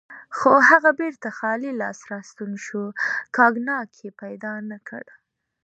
خو 0.37 0.51
هغه 0.69 0.91
بیرته 0.99 1.29
خالي 1.37 1.71
لاس 1.81 1.99
راستون 2.11 2.51
شو، 2.65 2.83
کاګناک 3.35 3.89
یې 4.03 4.09
پیدا 4.21 4.53
نه 4.69 4.77
کړ. 4.87 5.03